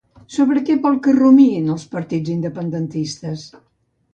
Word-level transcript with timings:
Sobre 0.35 0.61
què 0.69 0.77
vol 0.85 0.95
que 1.07 1.13
rumiïn 1.17 1.69
els 1.75 1.85
partits 1.93 2.35
independentistes? 2.37 3.45